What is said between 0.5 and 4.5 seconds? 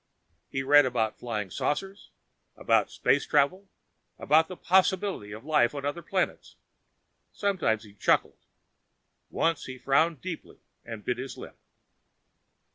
read about Flying Saucers, about space travel, about